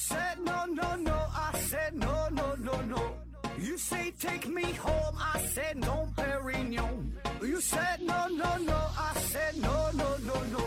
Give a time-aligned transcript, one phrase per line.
[0.00, 1.12] said no, no, no.
[1.12, 3.02] I said no, no, no, no.
[3.58, 5.14] You say take me home.
[5.18, 7.12] I said no, Perignon.
[7.42, 8.78] You said no, no, no.
[8.96, 10.62] I said no, no, no, no.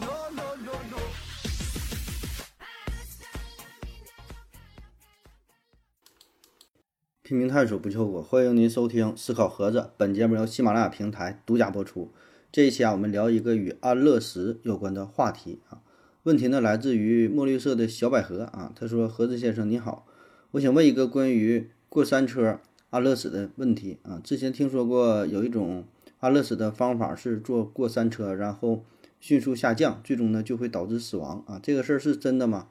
[0.00, 0.98] No, no, no, no.
[7.22, 9.90] 拼命探索不求果，欢迎您收听思考盒子。
[9.98, 12.14] 本节目由喜马拉雅平台独家播出。
[12.50, 15.82] 这一期啊，我们聊一个与安乐死有关的话题啊。
[16.28, 20.06] 问题呢来自于墨绿色的小百合啊，他说：“盒子先生你好，
[20.50, 22.60] 我想问一个关于过山车
[22.90, 24.20] 安乐死的问题啊。
[24.22, 25.84] 之前听说过有一种
[26.20, 28.84] 安乐死的方法是坐过山车，然后
[29.18, 31.58] 迅速下降，最终呢就会导致死亡啊。
[31.62, 32.68] 这个事儿是真的吗？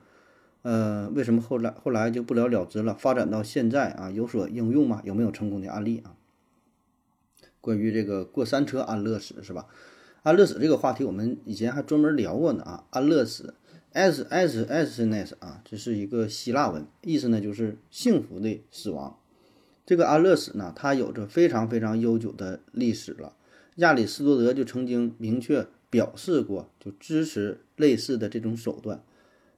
[0.61, 2.93] 呃，为什么后来后来就不了了之了？
[2.93, 5.01] 发展到现在啊，有所应用吗？
[5.03, 6.13] 有没有成功的案例啊？
[7.59, 9.65] 关于这个过山车安乐死是吧？
[10.27, 12.83] 安乐死这个话题，我们以前还专门聊过呢啊。
[12.89, 13.53] 安乐死
[13.93, 19.17] ，s s s n s 啊，这是一个希腊文，意思呢就是幸福的死亡。
[19.85, 23.37] 这个安乐死呢，它有着非常非常悠久的历史了。
[23.77, 29.01] 亚里士多德就曾经明确表示过，就支持类似的这种手段。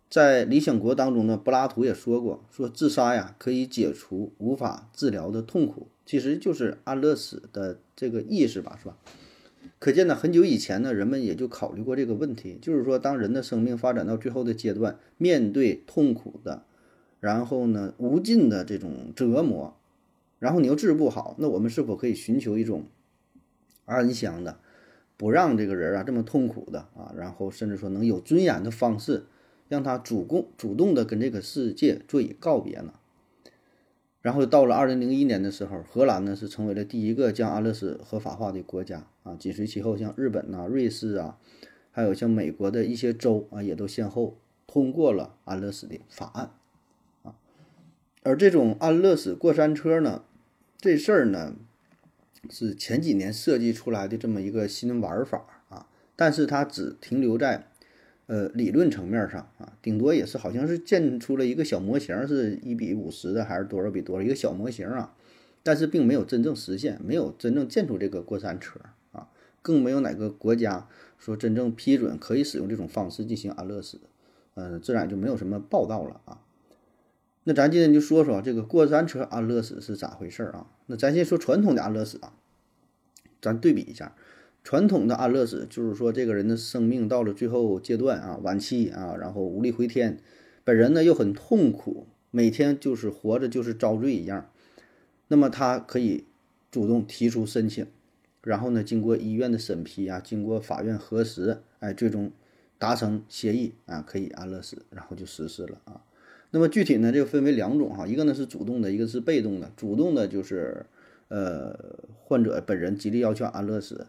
[0.08, 8.96] 在《理想国》当中呢，柏拉图也说过，说自杀呀可以解除无法治疗的痛苦，其实就是安乐死的这个意识吧，是吧？
[9.80, 16.64] 可见呢，很久以前呢，人们也就考虑过这个问题，就是说，当人的生命发展到最后的阶段，面对痛苦的，
[17.22, 19.78] 然后呢，无尽的这种折磨，
[20.38, 22.84] 然后你又治不好，那我们是否可以寻求一种
[23.86, 24.60] 安详的，
[25.16, 29.24] 不让这个人啊这么痛苦的啊，然后甚至说能有尊严的方式？
[29.70, 32.96] 让他主动主动的跟这个世界做以告别呢。
[34.22, 39.36] 然后到了二零零一年的时候，荷兰呢是成为了第一个将安乐死合法化的国家啊。
[39.36, 41.38] 紧随其后，像日本呐、瑞士啊，
[41.92, 46.52] 还有像美国的一些州啊，也都先后通过了安乐死的法案
[47.24, 47.36] 啊。
[48.24, 50.24] 而这种安乐死过山车呢，
[50.78, 51.56] 这事儿呢，
[52.50, 55.88] 是前几年设计出来的这么一个新玩法啊，
[56.18, 57.68] 但是它只停留在。
[58.30, 65.16] 呃，理论层面上啊，顶多也是好像是建出了一个小模型，是一比五十的还是多少比多少一个小模型啊，
[65.64, 68.80] 但是并没有真正实现，没有真正建出这个过山车
[69.14, 69.30] 啊，
[69.64, 74.00] 更没有哪个国家说真正批准可以使用这种方式进行安乐死，
[74.54, 76.42] 嗯，自然就没有什么报道了啊。
[77.46, 80.68] 那咱今天就说说这个过山车安乐死是咋回事啊？
[80.86, 82.34] 那咱先说传统的安乐死啊，
[83.42, 84.14] 咱对比一下。
[84.64, 90.20] 传统的安乐死就是说，这个人的生命到了最后阶段啊，晚期啊，然后无力回天，
[90.64, 94.52] 本人呢又很痛苦，每天就是活着就是遭罪一样。
[95.30, 96.26] 那么他可以
[96.70, 97.88] 主动提出申请，
[98.44, 102.32] 然后呢，经过医院的审批啊，经过法院核实，哎，最终
[102.78, 106.02] 达成协议啊，可以安乐死，然后就实施了啊。
[106.52, 109.72] 那么具体呢，这个分为两种哈，一个呢是主动的，一个是被动的。
[109.78, 110.86] 主动的就是
[111.30, 114.08] 呃，患者本人极力要求安乐死。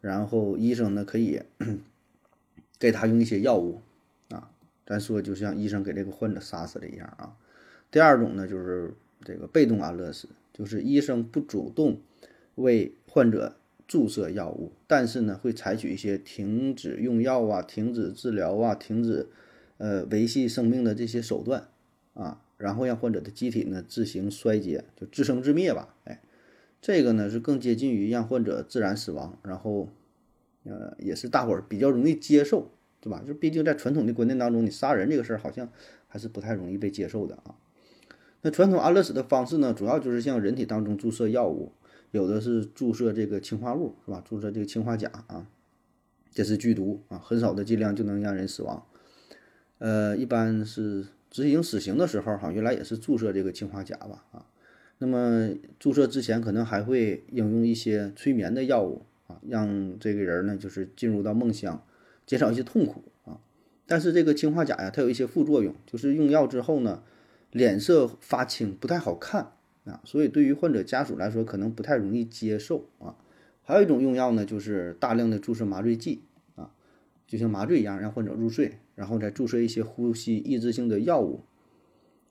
[0.00, 1.42] 然后医生呢可以
[2.78, 3.80] 给他用一些药物
[4.30, 4.50] 啊，
[4.86, 7.36] 咱说就像医生给这个患者杀死了一样啊。
[7.90, 12.00] 第二种呢就是这个被动安乐死，就是医生不主动
[12.54, 13.56] 为患者
[13.86, 19.28] 注射药物，但是呢会采取一些停止用药啊、停止治疗啊、停止
[19.76, 21.68] 呃维系生命的这些手段
[22.14, 26.20] 啊，然后让患者的机体呢自行衰竭，就自生自灭吧，哎。
[26.80, 29.88] 这个呢是更接近于让患者自然死亡，然后，
[30.64, 32.70] 呃，也是大伙儿比较容易接受，
[33.00, 33.22] 对吧？
[33.26, 35.68] 就毕竟在传统的观念当中，你杀人这个事儿好像
[36.08, 37.54] 还是不太容易被接受的啊。
[38.42, 41.72] 那传统安乐死的方式呢，主要就是向人体当中注射药物，
[42.12, 44.22] 有的是注射这个氰化物，是吧？
[44.26, 45.46] 注射这个氰化钾啊，
[46.32, 48.86] 这是剧毒啊，很少的剂量就能让人死亡。
[49.76, 54.46] 呃，一般是执行死刑的时候，哈，原来也是注射这个氰化钾吧，啊。
[55.02, 61.82] 那么注射之前可能还会应用一些催眠的药物啊，让这个人呢就是进入到梦乡，
[62.26, 63.40] 减少一些痛苦啊。
[63.86, 67.02] 但是这个氰化钾呀，它有一些副作用，就是用药之后呢，
[67.50, 69.52] 脸色发青，不太好看
[69.84, 70.02] 啊。
[70.04, 73.16] 所以对于患者家属来说，可能不太容易接受啊。
[73.62, 76.20] 还有一种用药呢，就是大量的注射麻醉剂
[76.56, 76.70] 啊，
[77.26, 81.40] 就像麻醉一样让患者入睡，然后再注射一些呼吸抑制性的药物。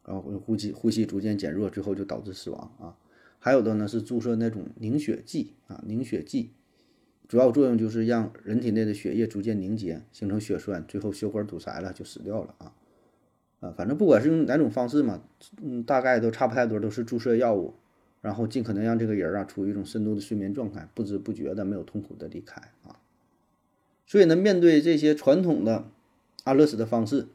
[0.09, 2.97] 然后呼吸呼吸逐渐减弱，最后就导致死亡啊。
[3.37, 6.49] 还有的呢是注射那种凝血剂啊，凝血剂
[7.27, 12.73] 主要作用就是让人体内的血液逐渐凝结，形成血栓，最后血管堵塞了就死掉了啊。
[13.59, 15.21] 啊，反正不管是用哪种方式嘛，
[15.61, 17.75] 嗯，大概都差不太多，都是注射药物，
[18.21, 22.97] 然后尽可能让这个人啊处于一种深度的睡眠状态，不知不觉的没有痛苦的离开啊。
[24.07, 25.85] 所以呢，面对这些传统的
[26.45, 27.27] 安乐死的方式。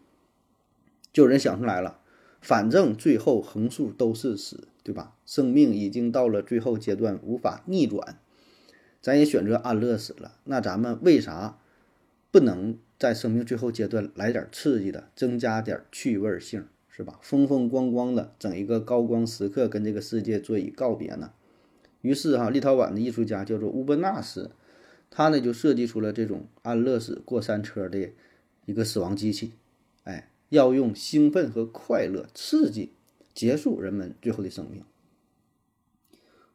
[1.12, 2.00] 就有人想出来了，
[2.44, 5.16] 反正最后横竖都是死，对吧？
[5.24, 8.18] 生命已经到了最后阶段，无法逆转，
[9.00, 10.36] 咱也选择安乐死了。
[10.44, 11.58] 那咱们为啥
[12.30, 17.18] 不能在生命最后阶段来点刺激的，增加点趣味性，是吧？
[17.22, 21.32] 风风光光的整一个高光时刻，跟这个世界做以告别呢？
[22.02, 24.50] 于是哈，立陶宛的艺术家叫做乌本纳斯，
[25.08, 28.10] 他呢就设计出了这种安乐死过山车的
[28.66, 29.54] 一个死亡机器，
[30.02, 32.94] 哎，要用兴奋和快乐刺激
[33.34, 34.82] 结束人们最后的生命。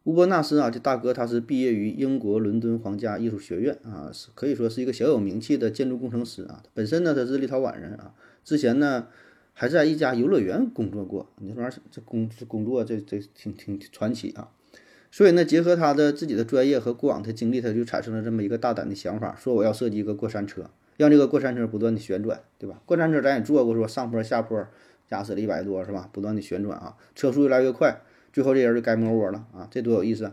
[0.04, 6.64] 乌波纳斯啊，这大哥他是毕业于英国伦敦皇家艺术学院啊，是可以说是一个小有名气的建筑工程师啊。
[6.74, 9.06] 本身呢他是立陶宛人啊，之前呢
[9.52, 11.30] 还在一家游乐园工作过。
[11.36, 14.50] 你说这工这工作这这挺挺传奇啊。
[15.12, 20.70] 所以呢，结合他的自己的专业和过往的经历，他就产生了这么一个大胆的想法，说我要设计一个过山车，
[21.00, 22.82] 让这个过山车不断的旋转，对吧？
[22.84, 24.66] 过山车咱也坐过，说上坡下坡，
[25.08, 26.10] 驾驶了一百多是吧？
[26.12, 28.02] 不断的旋转啊，车速越来越快。
[28.34, 30.30] 最后这人就该摸窝了啊，这多有意思！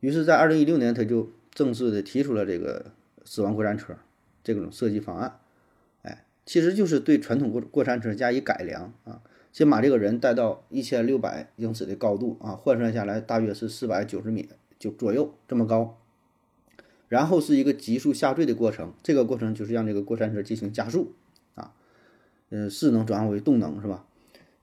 [0.00, 2.92] 于是，在二零一六年，他就正式的提出了这个
[3.24, 3.96] 死亡过山车
[4.44, 5.38] 这种设计方案。
[6.02, 9.22] 哎，其实就是对传统过过山车加以改良啊，
[9.52, 15.98] 先把这个人带到一千六百英尺的高度啊，换算下来大约是四百九十米就左右这么高，
[17.12, 21.12] 然后是一个急速下坠的过程，这个过程就是让这个过山车进行加速
[21.54, 21.74] 啊，
[22.48, 24.06] 嗯，势能转化为动能是吧？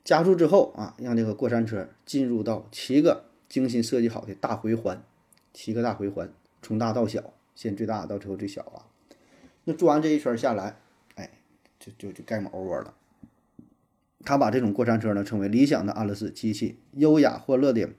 [0.04, 5.04] 加速之后啊，让这个过山车进入到七个精心设计好的大回环，
[5.54, 8.90] 七个大回环从大到小，先最大到最后最小啊。
[9.66, 10.80] 那转完这一圈下来，
[11.14, 11.30] 哎，
[11.80, 12.96] 就就就 game over 了。
[14.26, 17.92] 他把这种过山车呢称为理想的安乐死机器，优雅欢乐的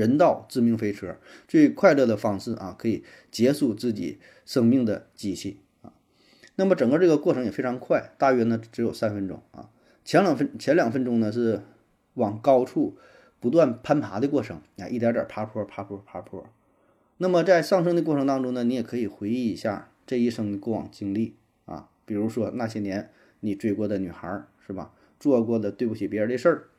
[0.00, 1.16] 人道致命飞车，
[1.46, 5.92] 最快乐的方式啊，可以结束自己生命的机器啊。
[6.56, 9.68] 那么整个这个过程也非常快，大约呢只有三分钟啊。
[10.02, 11.60] 前两分前两分钟呢是
[12.14, 12.96] 往高处
[13.38, 16.44] 不断攀爬的过程，啊，一点点爬坡爬坡爬坡。
[17.18, 21.36] 那么在上升的过程当中呢，你也可以回忆一下这一生的过往经历
[21.66, 23.10] 啊，比如说那些年
[23.40, 24.92] 你追过的女孩是吧？
[25.20, 26.69] 做过的对不起别人的事儿，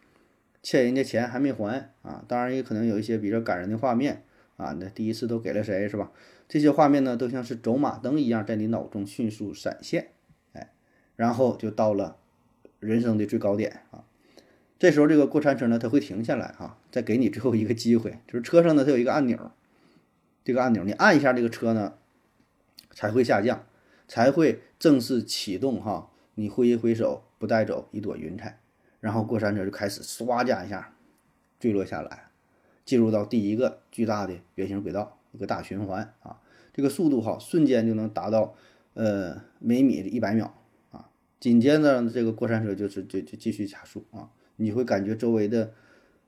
[0.62, 2.24] 欠人家钱还没还啊。
[2.28, 4.24] 当然也可能有一些比较感人的画面
[4.58, 6.12] 啊，那第一次都给了谁是吧？
[6.48, 10.12] 这些画面呢都像是走马灯一样在你脑中迅速闪现，
[10.54, 10.72] 哎，
[11.16, 12.18] 然后就到了。
[12.80, 14.06] 人生的最高点啊，
[14.80, 19.52] 这时候这个过山车呢，它会停下来哈，再给你最后一个机会，就是车上呢它有一个按钮，
[20.44, 21.94] 这个按钮你按一下，这个车呢
[22.90, 23.68] 才会下降，
[24.08, 26.10] 才会正式启动哈。
[26.34, 28.60] 你挥一挥手，不带走一朵云彩，
[29.02, 30.94] 然后过山车就开始唰加一下
[31.60, 32.30] 坠落下来，
[32.86, 36.40] 进入到第一个巨大的圆形轨道，一个大循环啊，
[36.74, 38.56] 这个速度哈，瞬间就能达到
[38.94, 40.56] 呃每米的一百秒
[40.92, 41.10] 啊。
[41.40, 44.30] 紧接着，这个过山车就是就就继续加速啊！
[44.58, 45.74] 你会感觉周围的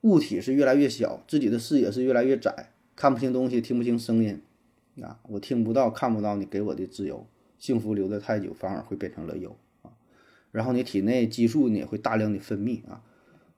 [0.01, 4.41] 物体是越来越小，自己的视野是越来越窄，看不清东西，听不清声音
[5.01, 5.19] 啊！
[5.29, 7.27] 我听不到，看不到你给我的自由，
[7.59, 9.55] 幸福留得太久，反而会变成了忧！
[10.53, 13.01] 然后你体内激素呢也会大量的分泌啊，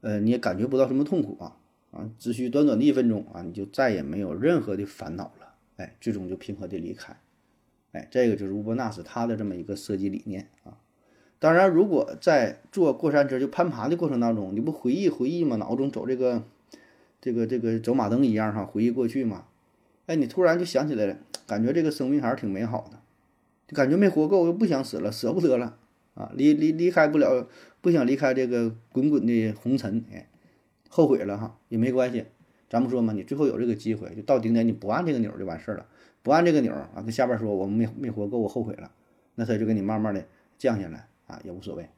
[0.01, 1.57] 呃，你也感觉不到什么痛苦啊
[1.91, 2.09] 啊！
[2.17, 7.17] 只需短短的一分钟啊，你就再也没有任何的烦恼了，哎，最终就平和的离开，
[7.91, 10.77] 哎，这个就是乌波纳斯他的这么一个设计理念啊。
[11.37, 15.57] 当然，如果在坐过山车就攀爬的过程当中，你不回忆回忆嘛？
[15.57, 16.43] 脑中走这个，
[17.19, 19.45] 这个这个走马灯一样哈，回忆过去嘛。
[20.05, 22.99] 哎，你突然就想起来了，感觉这个生命还是挺美好的，
[23.67, 25.77] 就感觉没活够，又不想死了，舍不得了
[26.15, 27.47] 啊，离离离开不了，
[27.81, 30.27] 不想离开这个滚滚的红尘，哎，
[30.89, 32.25] 后悔了哈，也没关系，
[32.67, 35.85] 咱不说嘛，你最后有这个机会，就到顶点你不按这个钮就完事儿了，
[36.23, 38.91] 不按这个钮啊，跟下边说我没没活够，我后悔了，
[39.35, 40.25] 那他就给你慢慢的
[40.57, 41.07] 降下来。
[41.27, 41.89] 啊，也无所谓，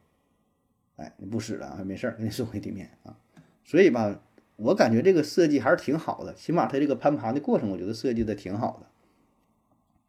[0.96, 3.14] 哎，你不死了还没事儿，给你送回地面啊。
[3.62, 4.22] 所以吧，
[4.56, 8.86] 我感觉这个设计还是挺好的，起码他这个攀爬的过程，我觉得设计的挺好的。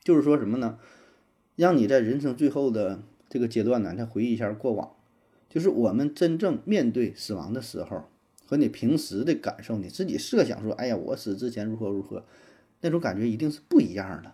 [0.02, 0.80] 就是说什么呢？
[1.58, 4.92] 让你在人生最后的这个阶段呢，再回忆一下过往，
[5.48, 8.06] 就是我们真正面对死亡的时候，
[8.46, 12.26] 和你平时的感受，你自己设想说，哎呀，我死之前如何如何，
[12.82, 14.34] 那种感觉一定是不一样的。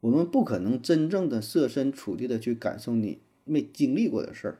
[0.00, 3.20] 我们不可能真正的设身处地的去感受你。
[3.46, 4.58] 没经历过的事儿，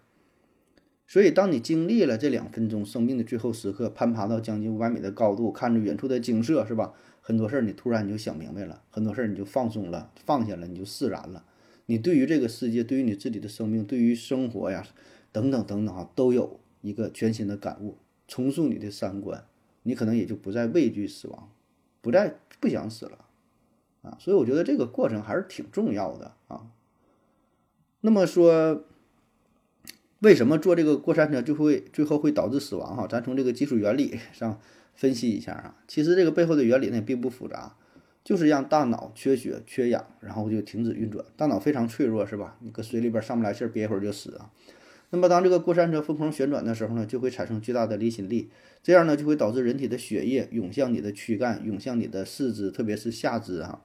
[1.07, 6.93] 所以当你经历了这两分钟生命的最后时刻，攀爬到将近五百米的高度，看着远处的景色，是吧？
[7.23, 11.43] 很多事儿你突然你就想明白了，很多事儿你就放松了，放下了，你就释然了。
[11.87, 14.87] 你对于这个世界，对于你自己的生命，对于生活呀，
[15.33, 19.45] 等等等等啊，都有一个全新的感悟，重塑你的三观，
[19.83, 21.51] 你可能也就不再畏惧死亡，
[22.01, 23.27] 不再不想死了
[24.03, 24.17] 啊。
[24.19, 26.67] 所以我觉得这个过程还是挺重要的啊。
[28.01, 28.85] 那么说，
[30.21, 32.97] 为什么坐这个过山车就会最后会导致死亡？
[32.97, 34.59] 哈，咱从这个技术原理上
[34.95, 35.83] 分析一下啊。
[35.87, 37.77] 其实这个背后的原理呢并不复杂，
[38.25, 41.25] 就是让大脑缺血、缺氧，然后就停止运转。
[41.37, 42.57] 大脑非常脆弱，是吧？
[42.61, 44.51] 你搁水里边上不来气儿，憋一会儿就死啊。
[45.11, 48.49] 那么当这个过山车疯狂旋转的时候呢，就会产生巨大的离心力，
[48.83, 53.81] 这样呢就会导致人体的血液涌向你的躯干，涌向你的四肢，特别是下肢啊。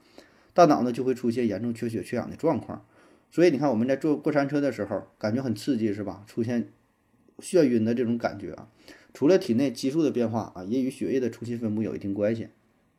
[0.53, 2.84] 大脑呢就会出现严重缺血缺氧的状况。
[3.29, 6.24] 所以你看我们在坐过山车的时候，感觉很刺激，是吧？
[6.25, 6.69] 出现
[7.39, 8.69] 眩晕的这种感觉啊。
[9.13, 12.48] 除了体内激素的变化啊，也与血液的重新分布有一定关系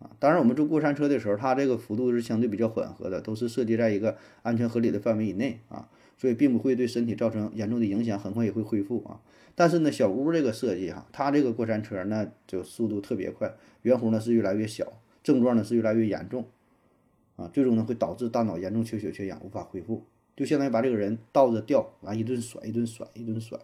[0.01, 0.11] 啊。
[0.19, 5.89] 当然，我们坐过山车的时候，它这个幅度是相对比较缓和的，都是设计在一个安全合理的范围以内啊。
[6.19, 9.23] 所以并不会对身体造成严重的影响，很快也会恢复啊。
[9.55, 14.93] 但是呢，小屋这个设计哈，它这个过山车那就速度特别快，圆弧呢是越来越小，
[15.23, 16.45] 症状呢是越来越严重
[17.37, 20.05] 啊，最终呢会导致大脑严重缺血缺氧，无法恢复，
[20.37, 23.59] 就相当于把这个人倒着吊，完一顿甩，一顿甩，一顿甩，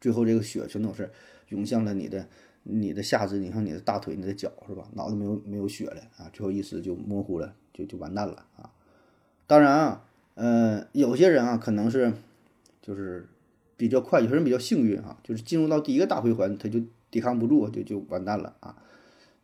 [0.00, 1.10] 最后这个血全都是
[1.48, 2.28] 涌向了你的
[2.62, 4.88] 你的下肢，你看你的大腿、你的脚是吧？
[4.94, 8.70] 脑子没有没有血了啊，最后意识就模糊了，就就完蛋了啊。
[9.46, 10.04] 当然啊。
[10.34, 12.10] 呃，有些人啊，可能是
[12.80, 13.28] 就是
[13.76, 18.82] 比较快，有些人比较幸运啊，就是进入到第一个大回环，他就抵抗不住，就就完蛋了啊，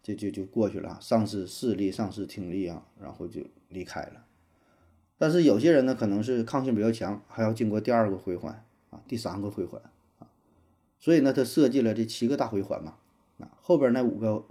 [0.02, 4.24] 就就就过去了，丧失视力，丧失听力啊，然后就离开了。
[5.18, 9.82] 但是有些人呢，可能是抗性比较强，还要经过第二个回环啊，第三个回环
[10.20, 10.26] 啊，
[10.98, 12.94] 所以呢，他设计了这七个大回环嘛，
[13.68, 14.42] 后边那五个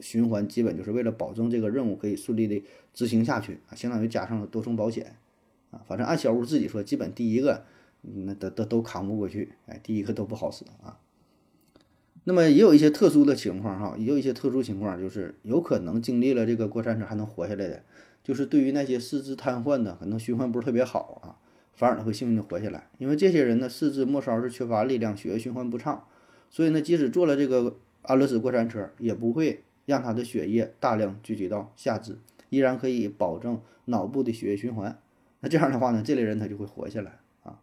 [0.00, 5.16] 循环基本就是为了保证这个任务可以顺利的执行下去啊，相当于加上了多重保险
[5.70, 5.84] 啊。
[5.86, 7.66] 反正按小屋自己说，基本第一个
[8.00, 10.98] 那都都都扛不过去，哎，第一个都不好使啊。
[12.24, 17.82] 那么也有一些特殊的情况哈，也有一些特殊情况，就是有可能经历了这个过山车还能活下来的，
[18.22, 21.36] 就是对于那些四肢瘫痪的，可能循环不是特别好啊，
[21.74, 22.88] 反而呢会幸运的活下来。
[22.96, 26.06] 因为这些人呢四肢末梢是缺乏力量，血液循环不畅，
[26.48, 32.18] 所以呢即使做了这个安乐死过山车，也不会让他的血液大量聚集到下肢，
[32.50, 34.98] 依然可以保证脑部的血液循环。
[35.40, 37.60] 那这样的话呢，这类人他就会活下来啊。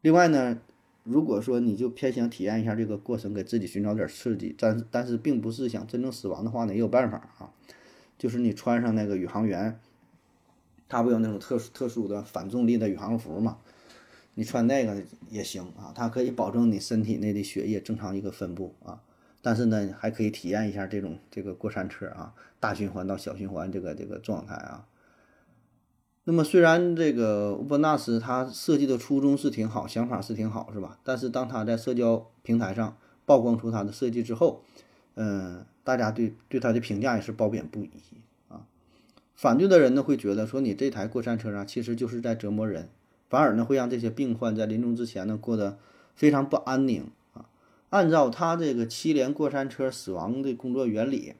[0.00, 0.58] 另外呢，
[1.04, 7.52] 如果说你就偏想体验一下这个过程，给自己寻找点刺激，但但是并不是想真正死亡的话呢，也有办法啊。
[8.18, 9.80] 就是你穿上那个宇航员，
[10.88, 13.58] 他不有那种特殊特殊的反重力的宇航服嘛？
[14.34, 19.02] 你穿那个也行啊，它可以保证你身体内的血液正常一个分布啊。
[19.42, 24.86] 但是呢，还可以体验一下这种这个过山车啊，大循环到小循环这个这个状态啊。
[26.24, 31.00] 那么虽然这个乌波纳斯他设计的初衷是挺好，想法是挺好，是吧？
[31.02, 32.96] 但是当他在社交平台上
[33.26, 34.62] 曝光出他的设计之后，
[35.16, 37.90] 嗯，大家对对他的评价也是褒贬不一
[38.46, 38.64] 啊。
[39.34, 42.88] 反对的人呢会觉得说你这台过山车啊其实就是在折磨人，
[43.28, 45.78] 反而呢会让这些病患在临终之前呢过得
[46.14, 47.10] 非常不安宁。
[47.92, 51.34] 按照他这个七连过山车死亡的工作原理，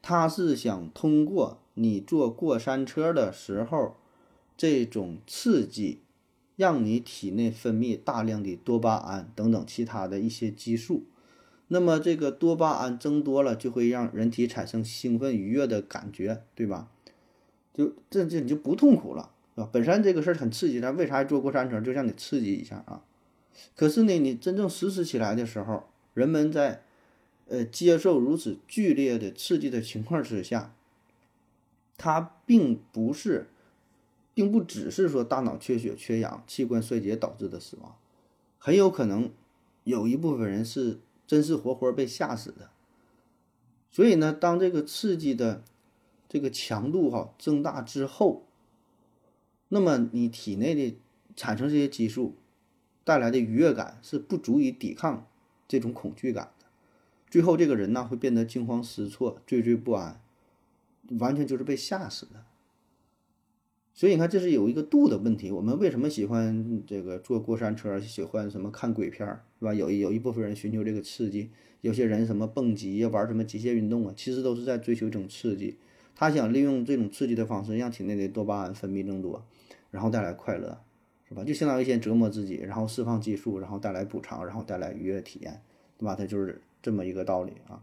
[0.00, 3.96] 他是想通过你坐过山车的时候。
[4.58, 6.00] 这种刺激，
[6.56, 11.04] 让你体内分泌大量的多巴胺等等其他的一些激素，
[11.68, 16.88] 那么这个多巴胺增多了，就会让人体产生兴奋愉悦的感觉，对吧？
[17.74, 19.68] 就这这你就不痛苦了，是吧？
[19.70, 21.78] 本身这个事儿很刺激，咱为啥坐过山车？
[21.82, 23.04] 就让你刺激一下啊。
[23.74, 25.84] 可是呢，你真正实施起来的时候，
[26.16, 26.82] 人们在
[27.46, 30.74] 呃接受如此剧烈的刺激的情况之下，
[31.96, 33.46] 它并不是。
[34.36, 37.96] 并不只是说大脑缺血、缺氧、器官衰竭导致的死亡，
[38.58, 39.32] 很有可能
[39.84, 42.68] 有一部分人是真是活活被吓死的。
[43.90, 45.64] 所以呢，当这个刺激的
[46.28, 48.44] 这个强度哈增大之后，
[49.70, 50.98] 那么你体内的
[51.34, 52.34] 产生这些激素
[53.04, 55.26] 带来的愉悦感是不足以抵抗
[55.68, 56.66] 这种恐惧感的，
[57.30, 60.20] 最后这个人呢会变得惊慌失措、惴惴不安，
[61.18, 62.44] 完全就是被吓死的。
[63.94, 65.50] 所以你看，这是有一个度的问题。
[65.50, 69.72] 我们为什么喜欢这个坐过山车，喜欢什么看鬼片儿，是吧？
[69.72, 71.48] 有有一部分人寻求这个刺激，
[71.80, 75.78] 有些人什么蹦极呀，玩什么极限运动啊，其实都是在追求这种刺激。
[76.14, 79.46] 他想利用这种刺激的方式，让体内的多巴胺分泌更多，
[79.90, 80.82] 然后带来快乐，
[81.28, 81.42] 是吧？
[81.42, 85.60] 就相当于先折磨自己，然后释放激素，然后带来补偿，然后带来愉悦体验，
[85.98, 86.14] 对吧？
[86.14, 87.82] 它就是这么一个道理啊。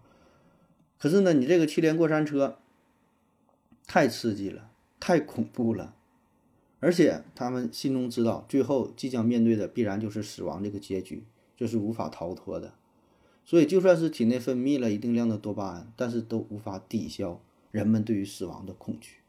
[0.98, 2.58] 可是呢，你这个七连过山车
[3.86, 4.70] 太刺激了，
[5.00, 5.96] 太恐怖了。
[6.80, 11.24] 而且他们心中知道，最后即将面对的必然就是死亡这个结局，
[11.56, 12.74] 这是无法逃脱的。
[13.46, 19.23] 所以，就算是体内分泌了一定量的多巴胺，但是都无法抵消人们对于死亡的恐惧。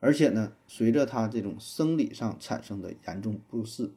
[0.00, 3.90] 而且呢，随着他这种生理上产生的严重不适，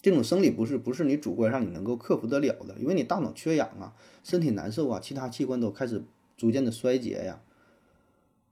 [0.00, 6.02] 这种生理不适不是你主观上你能够克服得了的，因为你大脑缺氧啊，身体难受啊，其他器官都开始
[6.36, 7.42] 逐渐的衰竭呀。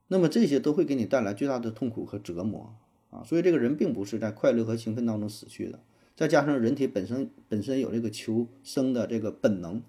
[0.09, 2.75] 那么这些都会给你带来巨大的痛苦和折磨
[3.11, 3.23] 啊。
[3.25, 5.81] 所以这个人并不是在快乐和兴奋当中死去的。
[6.15, 9.83] 再加上人体本身本身有这个求生的这个本能，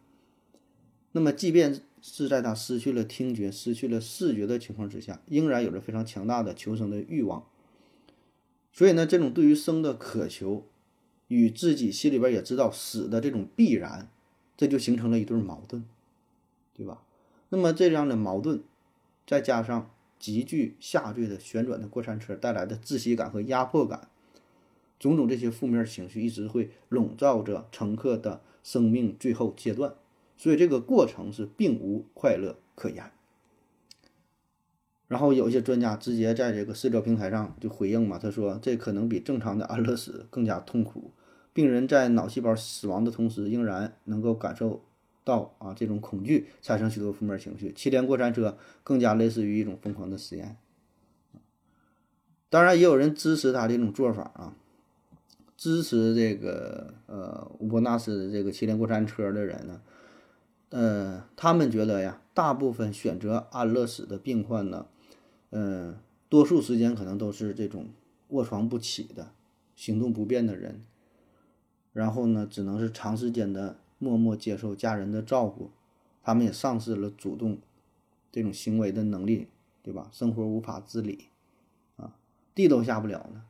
[1.11, 7.43] 那么即便是在他失去了听觉、失去了视觉的情况之下，仍然有着非常强大的求生的欲望。
[8.71, 10.67] 所以呢，这种对于生的渴求。
[11.29, 14.07] 与自己心里边也知道死的这种必然，
[14.55, 15.83] 这就形成了一对矛盾，
[16.75, 17.01] 对吧？
[17.49, 18.61] 那么这样的矛盾，
[19.25, 24.09] 再加上急剧下坠的旋转的过山车带来的窒息感和压迫感，
[24.99, 29.95] 种种这些负面情绪一直会笼罩着乘客的生命最后阶段，
[30.37, 33.11] 所以这个过程是并无快乐可言。
[35.07, 41.11] 然后有一些专家直接在这个社交平台上就回应嘛，他说这可能比正常的安乐死更加痛苦。
[41.53, 44.81] 病人在脑细胞死亡的同时，仍然能够感受
[45.23, 47.71] 到啊这种恐惧，产生许多负面情绪。
[47.73, 50.57] 七连过山车更加类似于一种疯狂的实验。
[52.49, 54.55] 当然，也有人支持他这种做法啊，
[55.55, 59.79] 支持这个呃乌波纳斯的这个七连过山车的人呢，
[60.73, 64.87] 呃，他们觉得呀，大部分选择安乐死的病患呢，
[65.51, 65.99] 嗯，
[66.29, 67.89] 多数时间可能都是这种
[68.29, 69.33] 卧床不起的、
[69.75, 70.83] 行动不便的人。
[71.91, 75.69] 然后呢，只能是长时间的默默接受家人的照顾，
[76.23, 77.59] 他们也丧失了主动
[78.31, 79.49] 这种行为的能力，
[79.83, 80.09] 对吧？
[80.11, 81.27] 生活无法自理，
[81.97, 82.15] 啊，
[82.55, 83.43] 地都下不了呢。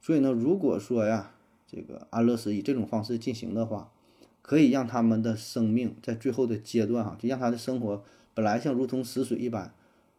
[0.00, 1.32] 所以呢，如果说呀，
[1.66, 3.90] 这个安乐死以这种方式进行的话，
[4.50, 8.02] 可以让他们的生命在最后的阶段哈，就让他的生活
[8.34, 9.72] 本来像如同死水一般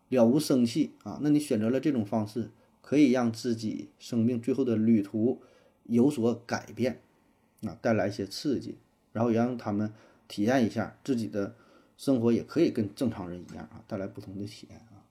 [0.07, 1.19] 了无生气啊。
[1.21, 2.49] 那你选择了这种方式，
[2.81, 5.41] 可以让自己生命最后的旅途
[5.83, 7.01] 有所改变。
[7.63, 8.77] 啊，带来一些刺激，
[9.11, 9.91] 然后也让他们
[10.29, 11.53] 体验一下自己的
[11.97, 15.03] 生活也可以跟正常人一样啊，带来不同的体验啊。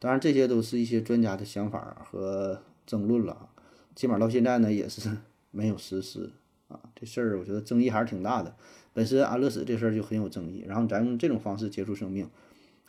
[0.00, 3.48] 当然，这些都是一些专家的想法和争论了啊，
[3.94, 5.08] 起码到现在呢也是
[5.52, 6.32] 没有实施
[6.68, 6.80] 啊。
[6.94, 8.56] 这事儿我觉得争议还是挺大的。
[8.92, 12.30] 本身安乐死这事儿就很有争议，然后咱用这种方式结束生命，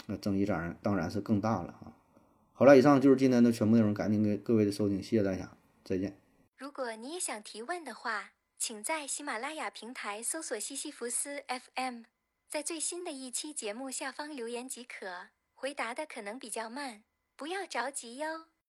[0.05, 1.93] 那争议当然当然是更大了啊。
[2.53, 6.19] 好了，以上就是今天的全部内容，感谢各位的收听，谢谢大家，再见。
[6.57, 8.31] 如果你也想提问的话。
[8.59, 12.01] 请在喜马拉雅平台搜索西西弗斯 FM，
[12.49, 15.27] 在最新的一期节目下方留言即可。
[15.53, 17.03] 回答的可能比较慢，
[17.35, 18.45] 不要着急哟。